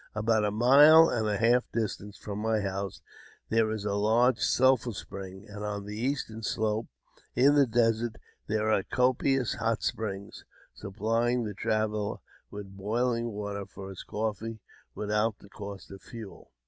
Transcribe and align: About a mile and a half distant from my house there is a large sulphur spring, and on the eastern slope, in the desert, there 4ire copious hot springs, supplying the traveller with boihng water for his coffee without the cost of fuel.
About 0.15 0.43
a 0.43 0.49
mile 0.49 1.09
and 1.09 1.27
a 1.27 1.37
half 1.37 1.71
distant 1.71 2.15
from 2.15 2.39
my 2.39 2.59
house 2.61 3.03
there 3.49 3.69
is 3.69 3.85
a 3.85 3.93
large 3.93 4.39
sulphur 4.39 4.93
spring, 4.93 5.45
and 5.47 5.63
on 5.63 5.85
the 5.85 5.95
eastern 5.95 6.41
slope, 6.41 6.87
in 7.35 7.53
the 7.53 7.67
desert, 7.67 8.15
there 8.47 8.63
4ire 8.63 8.89
copious 8.89 9.53
hot 9.53 9.83
springs, 9.83 10.43
supplying 10.73 11.43
the 11.43 11.53
traveller 11.53 12.17
with 12.49 12.75
boihng 12.75 13.29
water 13.29 13.67
for 13.67 13.89
his 13.89 14.01
coffee 14.01 14.59
without 14.95 15.37
the 15.37 15.49
cost 15.49 15.91
of 15.91 16.01
fuel. 16.01 16.49